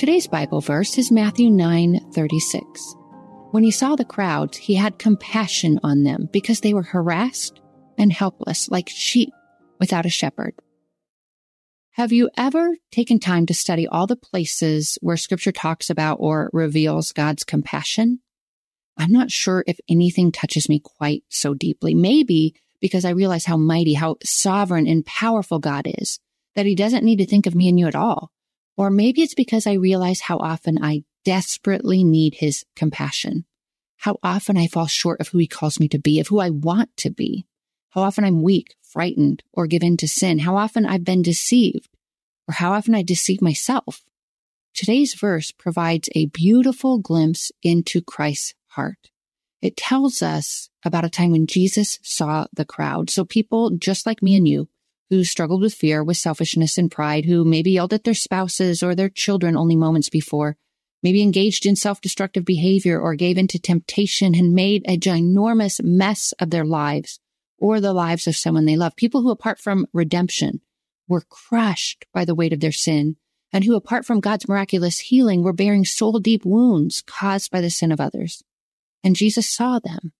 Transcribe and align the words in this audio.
Today's 0.00 0.26
Bible 0.26 0.62
verse 0.62 0.96
is 0.96 1.10
Matthew 1.10 1.50
9:36. 1.50 2.96
When 3.50 3.62
he 3.62 3.70
saw 3.70 3.96
the 3.96 4.04
crowds, 4.04 4.56
he 4.56 4.74
had 4.74 4.98
compassion 4.98 5.78
on 5.82 6.04
them 6.04 6.30
because 6.32 6.60
they 6.60 6.72
were 6.72 6.82
harassed 6.82 7.60
and 7.98 8.10
helpless 8.10 8.70
like 8.70 8.88
sheep 8.88 9.28
without 9.78 10.06
a 10.06 10.08
shepherd. 10.08 10.54
Have 11.92 12.12
you 12.12 12.30
ever 12.36 12.76
taken 12.90 13.18
time 13.18 13.44
to 13.44 13.52
study 13.52 13.86
all 13.86 14.06
the 14.06 14.16
places 14.16 14.96
where 15.02 15.18
scripture 15.18 15.52
talks 15.52 15.90
about 15.90 16.16
or 16.18 16.48
reveals 16.54 17.12
God's 17.12 17.44
compassion? 17.44 18.20
I'm 19.00 19.12
not 19.12 19.30
sure 19.30 19.64
if 19.66 19.80
anything 19.88 20.30
touches 20.30 20.68
me 20.68 20.78
quite 20.78 21.24
so 21.30 21.54
deeply. 21.54 21.94
Maybe 21.94 22.54
because 22.82 23.06
I 23.06 23.10
realize 23.10 23.46
how 23.46 23.56
mighty, 23.56 23.94
how 23.94 24.16
sovereign 24.22 24.86
and 24.86 25.06
powerful 25.06 25.58
God 25.58 25.86
is, 25.86 26.20
that 26.54 26.66
he 26.66 26.74
doesn't 26.74 27.04
need 27.04 27.16
to 27.16 27.26
think 27.26 27.46
of 27.46 27.54
me 27.54 27.66
and 27.68 27.78
you 27.78 27.86
at 27.86 27.94
all. 27.94 28.30
Or 28.76 28.90
maybe 28.90 29.22
it's 29.22 29.34
because 29.34 29.66
I 29.66 29.72
realize 29.72 30.20
how 30.20 30.36
often 30.36 30.84
I 30.84 31.04
desperately 31.24 32.04
need 32.04 32.34
his 32.36 32.66
compassion, 32.76 33.46
how 33.96 34.18
often 34.22 34.58
I 34.58 34.66
fall 34.66 34.86
short 34.86 35.18
of 35.20 35.28
who 35.28 35.38
he 35.38 35.46
calls 35.46 35.80
me 35.80 35.88
to 35.88 35.98
be, 35.98 36.20
of 36.20 36.28
who 36.28 36.38
I 36.38 36.50
want 36.50 36.94
to 36.98 37.10
be, 37.10 37.46
how 37.90 38.02
often 38.02 38.24
I'm 38.24 38.42
weak, 38.42 38.76
frightened, 38.82 39.42
or 39.50 39.66
give 39.66 39.82
in 39.82 39.96
to 39.98 40.08
sin, 40.08 40.40
how 40.40 40.56
often 40.58 40.84
I've 40.84 41.04
been 41.04 41.22
deceived, 41.22 41.88
or 42.46 42.52
how 42.52 42.72
often 42.72 42.94
I 42.94 43.02
deceive 43.02 43.40
myself. 43.40 44.02
Today's 44.74 45.14
verse 45.14 45.52
provides 45.52 46.10
a 46.14 46.26
beautiful 46.26 46.98
glimpse 46.98 47.50
into 47.62 48.02
Christ's 48.02 48.54
heart. 48.70 49.10
It 49.62 49.76
tells 49.76 50.22
us 50.22 50.70
about 50.84 51.04
a 51.04 51.10
time 51.10 51.30
when 51.30 51.46
Jesus 51.46 51.98
saw 52.02 52.46
the 52.52 52.64
crowd. 52.64 53.10
So 53.10 53.24
people 53.24 53.70
just 53.70 54.06
like 54.06 54.22
me 54.22 54.36
and 54.36 54.48
you 54.48 54.68
who 55.10 55.24
struggled 55.24 55.60
with 55.60 55.74
fear, 55.74 56.02
with 56.04 56.16
selfishness 56.16 56.78
and 56.78 56.90
pride, 56.90 57.24
who 57.24 57.44
maybe 57.44 57.72
yelled 57.72 57.92
at 57.92 58.04
their 58.04 58.14
spouses 58.14 58.82
or 58.82 58.94
their 58.94 59.08
children 59.08 59.56
only 59.56 59.76
moments 59.76 60.08
before, 60.08 60.56
maybe 61.02 61.20
engaged 61.20 61.66
in 61.66 61.74
self-destructive 61.74 62.44
behavior 62.44 63.00
or 63.00 63.14
gave 63.16 63.36
into 63.36 63.58
temptation 63.58 64.34
and 64.34 64.54
made 64.54 64.82
a 64.86 64.96
ginormous 64.96 65.82
mess 65.82 66.32
of 66.38 66.50
their 66.50 66.64
lives 66.64 67.18
or 67.58 67.80
the 67.80 67.92
lives 67.92 68.26
of 68.26 68.36
someone 68.36 68.66
they 68.66 68.76
love. 68.76 68.96
People 68.96 69.22
who, 69.22 69.30
apart 69.30 69.58
from 69.58 69.86
redemption, 69.92 70.60
were 71.08 71.24
crushed 71.28 72.06
by 72.14 72.24
the 72.24 72.34
weight 72.34 72.52
of 72.52 72.60
their 72.60 72.72
sin 72.72 73.16
and 73.52 73.64
who, 73.64 73.74
apart 73.74 74.06
from 74.06 74.20
God's 74.20 74.48
miraculous 74.48 75.00
healing, 75.00 75.42
were 75.42 75.52
bearing 75.52 75.84
soul 75.84 76.20
deep 76.20 76.44
wounds 76.44 77.02
caused 77.04 77.50
by 77.50 77.60
the 77.60 77.68
sin 77.68 77.90
of 77.90 78.00
others. 78.00 78.44
And 79.02 79.16
Jesus 79.16 79.48
saw 79.48 79.78
them 79.78 80.12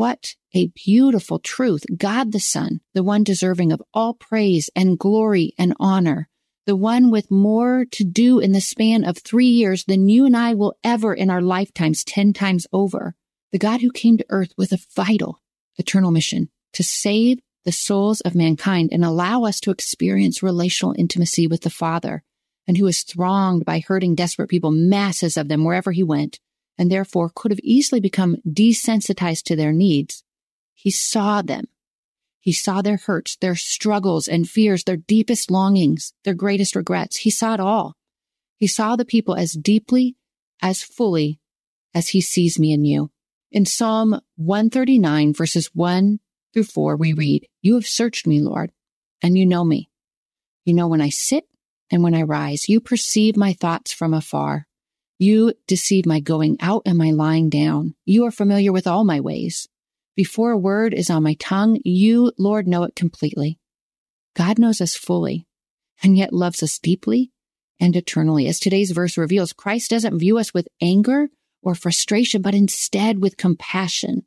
what 0.00 0.34
a 0.54 0.68
beautiful 0.68 1.38
truth. 1.38 1.84
God 1.94 2.32
the 2.32 2.40
Son, 2.40 2.80
the 2.94 3.02
one 3.02 3.22
deserving 3.22 3.70
of 3.70 3.82
all 3.92 4.14
praise 4.14 4.70
and 4.74 4.98
glory 4.98 5.52
and 5.58 5.74
honor, 5.78 6.26
the 6.64 6.74
one 6.74 7.10
with 7.10 7.30
more 7.30 7.84
to 7.92 8.02
do 8.02 8.38
in 8.38 8.52
the 8.52 8.62
span 8.62 9.04
of 9.04 9.18
three 9.18 9.44
years 9.44 9.84
than 9.84 10.08
you 10.08 10.24
and 10.24 10.34
I 10.34 10.54
will 10.54 10.74
ever 10.82 11.12
in 11.12 11.28
our 11.28 11.42
lifetimes 11.42 12.02
10 12.02 12.32
times 12.32 12.66
over. 12.72 13.14
The 13.52 13.58
God 13.58 13.82
who 13.82 13.90
came 13.90 14.16
to 14.16 14.26
earth 14.30 14.54
with 14.56 14.72
a 14.72 14.78
vital 14.96 15.42
eternal 15.76 16.10
mission 16.10 16.48
to 16.72 16.82
save 16.82 17.40
the 17.66 17.72
souls 17.72 18.22
of 18.22 18.34
mankind 18.34 18.88
and 18.92 19.04
allow 19.04 19.44
us 19.44 19.60
to 19.60 19.70
experience 19.70 20.42
relational 20.42 20.94
intimacy 20.96 21.46
with 21.46 21.60
the 21.60 21.68
Father 21.68 22.22
and 22.66 22.78
who 22.78 22.86
is 22.86 23.02
thronged 23.02 23.66
by 23.66 23.80
hurting, 23.80 24.14
desperate 24.14 24.48
people, 24.48 24.70
masses 24.70 25.36
of 25.36 25.48
them 25.48 25.62
wherever 25.62 25.92
he 25.92 26.02
went 26.02 26.40
and 26.80 26.90
therefore 26.90 27.30
could 27.34 27.50
have 27.50 27.60
easily 27.62 28.00
become 28.00 28.38
desensitized 28.48 29.42
to 29.42 29.54
their 29.54 29.70
needs, 29.70 30.24
he 30.72 30.90
saw 30.90 31.42
them. 31.42 31.66
He 32.40 32.54
saw 32.54 32.80
their 32.80 32.96
hurts, 32.96 33.36
their 33.36 33.54
struggles 33.54 34.26
and 34.26 34.48
fears, 34.48 34.84
their 34.84 34.96
deepest 34.96 35.50
longings, 35.50 36.14
their 36.24 36.32
greatest 36.32 36.74
regrets. 36.74 37.18
He 37.18 37.28
saw 37.28 37.52
it 37.52 37.60
all. 37.60 37.96
He 38.56 38.66
saw 38.66 38.96
the 38.96 39.04
people 39.04 39.34
as 39.34 39.52
deeply, 39.52 40.16
as 40.62 40.82
fully 40.82 41.38
as 41.92 42.08
he 42.08 42.22
sees 42.22 42.58
me 42.58 42.72
and 42.72 42.86
you. 42.86 43.10
In 43.52 43.66
Psalm 43.66 44.18
139 44.36 45.34
verses 45.34 45.66
1 45.74 46.18
through 46.54 46.64
4, 46.64 46.96
we 46.96 47.12
read, 47.12 47.46
You 47.60 47.74
have 47.74 47.86
searched 47.86 48.26
me, 48.26 48.40
Lord, 48.40 48.72
and 49.20 49.36
you 49.36 49.44
know 49.44 49.64
me. 49.64 49.90
You 50.64 50.72
know 50.72 50.88
when 50.88 51.02
I 51.02 51.10
sit 51.10 51.44
and 51.90 52.02
when 52.02 52.14
I 52.14 52.22
rise. 52.22 52.70
You 52.70 52.80
perceive 52.80 53.36
my 53.36 53.52
thoughts 53.52 53.92
from 53.92 54.14
afar. 54.14 54.66
You 55.20 55.52
deceive 55.66 56.06
my 56.06 56.20
going 56.20 56.56
out 56.60 56.80
and 56.86 56.96
my 56.96 57.10
lying 57.10 57.50
down. 57.50 57.94
You 58.06 58.24
are 58.24 58.30
familiar 58.30 58.72
with 58.72 58.86
all 58.86 59.04
my 59.04 59.20
ways. 59.20 59.68
Before 60.16 60.50
a 60.50 60.56
word 60.56 60.94
is 60.94 61.10
on 61.10 61.22
my 61.22 61.34
tongue, 61.34 61.78
you, 61.84 62.32
Lord, 62.38 62.66
know 62.66 62.84
it 62.84 62.96
completely. 62.96 63.58
God 64.34 64.58
knows 64.58 64.80
us 64.80 64.96
fully 64.96 65.46
and 66.02 66.16
yet 66.16 66.32
loves 66.32 66.62
us 66.62 66.78
deeply 66.78 67.32
and 67.78 67.94
eternally. 67.94 68.46
As 68.46 68.58
today's 68.58 68.92
verse 68.92 69.18
reveals, 69.18 69.52
Christ 69.52 69.90
doesn't 69.90 70.18
view 70.18 70.38
us 70.38 70.54
with 70.54 70.68
anger 70.80 71.28
or 71.62 71.74
frustration, 71.74 72.40
but 72.40 72.54
instead 72.54 73.20
with 73.20 73.36
compassion. 73.36 74.22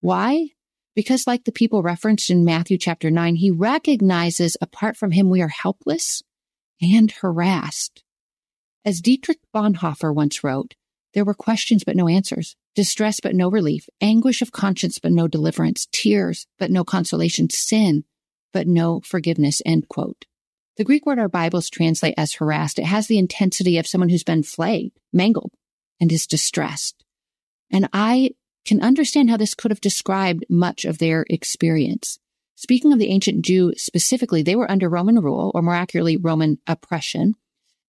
Why? 0.00 0.48
Because 0.96 1.28
like 1.28 1.44
the 1.44 1.52
people 1.52 1.80
referenced 1.80 2.28
in 2.28 2.44
Matthew 2.44 2.76
chapter 2.76 3.08
9, 3.08 3.36
he 3.36 3.52
recognizes 3.52 4.56
apart 4.60 4.96
from 4.96 5.12
him 5.12 5.30
we 5.30 5.42
are 5.42 5.46
helpless 5.46 6.24
and 6.82 7.12
harassed. 7.12 8.03
As 8.84 9.00
Dietrich 9.00 9.38
Bonhoeffer 9.54 10.14
once 10.14 10.44
wrote, 10.44 10.74
there 11.14 11.24
were 11.24 11.34
questions 11.34 11.84
but 11.84 11.96
no 11.96 12.06
answers, 12.06 12.54
distress 12.74 13.18
but 13.18 13.34
no 13.34 13.48
relief, 13.48 13.88
anguish 14.00 14.42
of 14.42 14.52
conscience 14.52 14.98
but 14.98 15.12
no 15.12 15.26
deliverance, 15.26 15.86
tears 15.90 16.46
but 16.58 16.70
no 16.70 16.84
consolation, 16.84 17.48
sin 17.48 18.04
but 18.52 18.66
no 18.66 19.00
forgiveness. 19.00 19.62
End 19.64 19.88
quote. 19.88 20.26
The 20.76 20.84
Greek 20.84 21.06
word 21.06 21.18
our 21.18 21.28
Bibles 21.28 21.70
translate 21.70 22.14
as 22.18 22.34
harassed, 22.34 22.78
it 22.78 22.84
has 22.84 23.06
the 23.06 23.18
intensity 23.18 23.78
of 23.78 23.86
someone 23.86 24.10
who's 24.10 24.24
been 24.24 24.42
flayed, 24.42 24.92
mangled, 25.12 25.52
and 26.00 26.12
is 26.12 26.26
distressed. 26.26 27.04
And 27.70 27.88
I 27.92 28.32
can 28.66 28.82
understand 28.82 29.30
how 29.30 29.36
this 29.36 29.54
could 29.54 29.70
have 29.70 29.80
described 29.80 30.44
much 30.50 30.84
of 30.84 30.98
their 30.98 31.24
experience. 31.30 32.18
Speaking 32.56 32.92
of 32.92 32.98
the 32.98 33.08
ancient 33.08 33.44
Jew 33.44 33.72
specifically, 33.76 34.42
they 34.42 34.56
were 34.56 34.70
under 34.70 34.88
Roman 34.88 35.20
rule, 35.20 35.52
or 35.54 35.62
more 35.62 35.74
accurately, 35.74 36.16
Roman 36.16 36.58
oppression. 36.66 37.34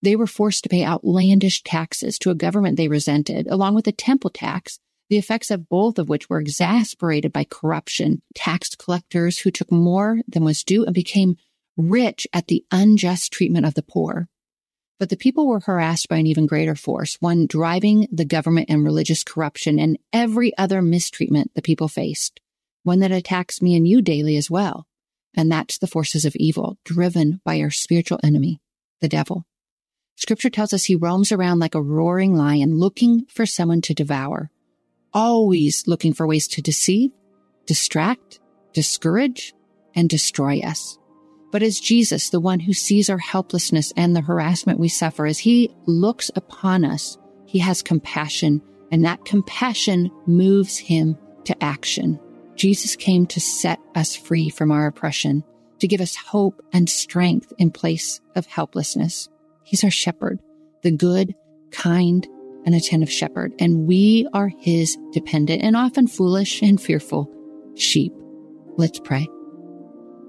They 0.06 0.14
were 0.14 0.28
forced 0.28 0.62
to 0.62 0.68
pay 0.68 0.84
outlandish 0.84 1.64
taxes 1.64 2.16
to 2.20 2.30
a 2.30 2.36
government 2.36 2.76
they 2.76 2.86
resented, 2.86 3.48
along 3.48 3.74
with 3.74 3.86
the 3.86 3.90
temple 3.90 4.30
tax, 4.30 4.78
the 5.10 5.16
effects 5.18 5.50
of 5.50 5.68
both 5.68 5.98
of 5.98 6.08
which 6.08 6.30
were 6.30 6.38
exasperated 6.38 7.32
by 7.32 7.42
corruption, 7.42 8.22
tax 8.32 8.76
collectors 8.76 9.40
who 9.40 9.50
took 9.50 9.72
more 9.72 10.20
than 10.28 10.44
was 10.44 10.62
due 10.62 10.84
and 10.84 10.94
became 10.94 11.38
rich 11.76 12.24
at 12.32 12.46
the 12.46 12.64
unjust 12.70 13.32
treatment 13.32 13.66
of 13.66 13.74
the 13.74 13.82
poor. 13.82 14.28
But 15.00 15.08
the 15.08 15.16
people 15.16 15.48
were 15.48 15.58
harassed 15.58 16.08
by 16.08 16.18
an 16.18 16.28
even 16.28 16.46
greater 16.46 16.76
force, 16.76 17.16
one 17.18 17.48
driving 17.48 18.06
the 18.12 18.24
government 18.24 18.70
and 18.70 18.84
religious 18.84 19.24
corruption 19.24 19.80
and 19.80 19.98
every 20.12 20.56
other 20.56 20.82
mistreatment 20.82 21.50
the 21.56 21.62
people 21.62 21.88
faced, 21.88 22.38
one 22.84 23.00
that 23.00 23.10
attacks 23.10 23.60
me 23.60 23.74
and 23.74 23.88
you 23.88 24.02
daily 24.02 24.36
as 24.36 24.48
well. 24.48 24.86
And 25.34 25.50
that's 25.50 25.78
the 25.78 25.88
forces 25.88 26.24
of 26.24 26.36
evil 26.36 26.78
driven 26.84 27.40
by 27.44 27.60
our 27.60 27.72
spiritual 27.72 28.20
enemy, 28.22 28.60
the 29.00 29.08
devil. 29.08 29.44
Scripture 30.16 30.50
tells 30.50 30.72
us 30.72 30.84
he 30.84 30.96
roams 30.96 31.30
around 31.30 31.58
like 31.58 31.74
a 31.74 31.82
roaring 31.82 32.34
lion 32.34 32.78
looking 32.78 33.26
for 33.26 33.44
someone 33.44 33.82
to 33.82 33.94
devour, 33.94 34.50
always 35.12 35.84
looking 35.86 36.14
for 36.14 36.26
ways 36.26 36.48
to 36.48 36.62
deceive, 36.62 37.10
distract, 37.66 38.40
discourage, 38.72 39.54
and 39.94 40.08
destroy 40.08 40.60
us. 40.60 40.98
But 41.52 41.62
as 41.62 41.78
Jesus, 41.78 42.30
the 42.30 42.40
one 42.40 42.60
who 42.60 42.72
sees 42.72 43.08
our 43.10 43.18
helplessness 43.18 43.92
and 43.96 44.16
the 44.16 44.22
harassment 44.22 44.80
we 44.80 44.88
suffer, 44.88 45.26
as 45.26 45.38
he 45.38 45.74
looks 45.86 46.30
upon 46.34 46.84
us, 46.84 47.18
he 47.46 47.58
has 47.58 47.82
compassion, 47.82 48.62
and 48.90 49.04
that 49.04 49.24
compassion 49.24 50.10
moves 50.26 50.78
him 50.78 51.16
to 51.44 51.62
action. 51.62 52.18
Jesus 52.56 52.96
came 52.96 53.26
to 53.26 53.40
set 53.40 53.78
us 53.94 54.16
free 54.16 54.48
from 54.48 54.72
our 54.72 54.86
oppression, 54.86 55.44
to 55.78 55.86
give 55.86 56.00
us 56.00 56.16
hope 56.16 56.62
and 56.72 56.88
strength 56.88 57.52
in 57.58 57.70
place 57.70 58.20
of 58.34 58.46
helplessness. 58.46 59.28
He's 59.66 59.82
our 59.82 59.90
shepherd, 59.90 60.38
the 60.82 60.92
good, 60.92 61.34
kind, 61.72 62.24
and 62.64 62.72
attentive 62.72 63.10
shepherd, 63.10 63.52
and 63.58 63.84
we 63.84 64.28
are 64.32 64.48
his 64.48 64.96
dependent 65.12 65.60
and 65.62 65.76
often 65.76 66.06
foolish 66.06 66.62
and 66.62 66.80
fearful 66.80 67.28
sheep. 67.74 68.12
Let's 68.76 69.00
pray. 69.00 69.26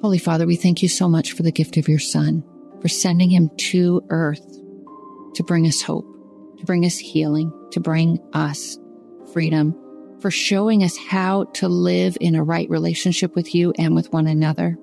Holy 0.02 0.18
Father, 0.18 0.48
we 0.48 0.56
thank 0.56 0.82
you 0.82 0.90
so 0.90 1.08
much 1.08 1.34
for 1.34 1.44
the 1.44 1.52
gift 1.52 1.78
of 1.78 1.88
your 1.88 2.00
son, 2.00 2.44
for 2.82 2.88
sending 2.88 3.30
him 3.30 3.52
to 3.58 4.04
earth 4.10 4.44
to 5.36 5.44
bring 5.44 5.68
us 5.68 5.84
hope, 5.84 6.06
to 6.58 6.66
bring 6.66 6.84
us 6.84 6.98
healing, 6.98 7.52
to 7.74 7.80
bring 7.80 8.20
us 8.34 8.80
freedom, 9.34 9.76
for 10.20 10.32
showing 10.32 10.84
us 10.84 10.98
how 10.98 11.44
to 11.54 11.68
live 11.68 12.18
in 12.20 12.34
a 12.34 12.44
right 12.44 12.68
relationship 12.72 13.36
with 13.36 13.54
you 13.54 13.72
and 13.78 13.94
with 13.94 14.12
one 14.12 14.26
another. 14.26 14.80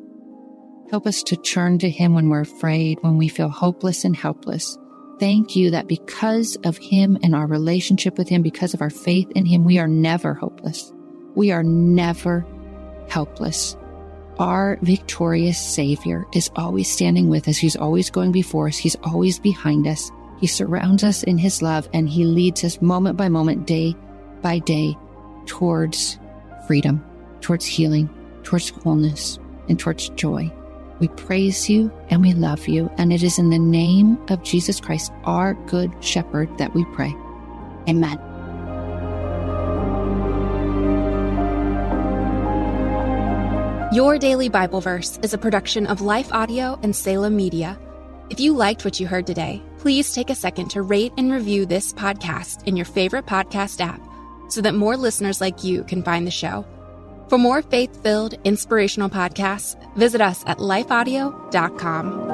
Help 0.90 1.06
us 1.06 1.22
to 1.24 1.36
turn 1.36 1.78
to 1.78 1.88
him 1.88 2.14
when 2.14 2.28
we're 2.28 2.42
afraid, 2.42 2.98
when 3.00 3.16
we 3.16 3.28
feel 3.28 3.48
hopeless 3.48 4.04
and 4.04 4.14
helpless. 4.14 4.78
Thank 5.18 5.56
you 5.56 5.70
that 5.70 5.88
because 5.88 6.56
of 6.64 6.76
him 6.76 7.16
and 7.22 7.34
our 7.34 7.46
relationship 7.46 8.18
with 8.18 8.28
him, 8.28 8.42
because 8.42 8.74
of 8.74 8.82
our 8.82 8.90
faith 8.90 9.30
in 9.34 9.46
him, 9.46 9.64
we 9.64 9.78
are 9.78 9.88
never 9.88 10.34
hopeless. 10.34 10.92
We 11.34 11.52
are 11.52 11.62
never 11.62 12.46
helpless. 13.08 13.76
Our 14.38 14.78
victorious 14.82 15.58
Savior 15.58 16.26
is 16.34 16.50
always 16.56 16.90
standing 16.90 17.28
with 17.28 17.48
us. 17.48 17.56
He's 17.56 17.76
always 17.76 18.10
going 18.10 18.32
before 18.32 18.68
us. 18.68 18.76
He's 18.76 18.96
always 19.04 19.38
behind 19.38 19.86
us. 19.86 20.10
He 20.40 20.48
surrounds 20.48 21.04
us 21.04 21.22
in 21.22 21.38
His 21.38 21.62
love 21.62 21.88
and 21.92 22.08
He 22.08 22.24
leads 22.24 22.64
us 22.64 22.82
moment 22.82 23.16
by 23.16 23.28
moment, 23.28 23.66
day 23.66 23.94
by 24.42 24.58
day, 24.58 24.96
towards 25.46 26.18
freedom, 26.66 27.04
towards 27.40 27.64
healing, 27.64 28.10
towards 28.42 28.70
wholeness, 28.70 29.38
and 29.68 29.78
towards 29.78 30.08
joy. 30.10 30.52
We 31.04 31.08
praise 31.08 31.68
you 31.68 31.92
and 32.08 32.22
we 32.22 32.32
love 32.32 32.66
you. 32.66 32.90
And 32.96 33.12
it 33.12 33.22
is 33.22 33.38
in 33.38 33.50
the 33.50 33.58
name 33.58 34.16
of 34.30 34.42
Jesus 34.42 34.80
Christ, 34.80 35.12
our 35.24 35.52
good 35.66 35.92
shepherd, 36.02 36.48
that 36.56 36.72
we 36.72 36.86
pray. 36.94 37.14
Amen. 37.86 38.18
Your 43.92 44.16
Daily 44.16 44.48
Bible 44.48 44.80
Verse 44.80 45.18
is 45.22 45.34
a 45.34 45.38
production 45.38 45.86
of 45.86 46.00
Life 46.00 46.32
Audio 46.32 46.80
and 46.82 46.96
Salem 46.96 47.36
Media. 47.36 47.78
If 48.30 48.40
you 48.40 48.54
liked 48.54 48.86
what 48.86 48.98
you 48.98 49.06
heard 49.06 49.26
today, 49.26 49.62
please 49.76 50.14
take 50.14 50.30
a 50.30 50.34
second 50.34 50.70
to 50.70 50.80
rate 50.80 51.12
and 51.18 51.30
review 51.30 51.66
this 51.66 51.92
podcast 51.92 52.66
in 52.66 52.78
your 52.78 52.86
favorite 52.86 53.26
podcast 53.26 53.82
app 53.82 54.00
so 54.48 54.62
that 54.62 54.74
more 54.74 54.96
listeners 54.96 55.42
like 55.42 55.64
you 55.64 55.84
can 55.84 56.02
find 56.02 56.26
the 56.26 56.30
show. 56.30 56.64
For 57.28 57.38
more 57.38 57.62
faith 57.62 58.02
filled, 58.02 58.34
inspirational 58.44 59.08
podcasts, 59.08 59.76
visit 59.96 60.20
us 60.20 60.44
at 60.46 60.58
lifeaudio.com. 60.58 62.33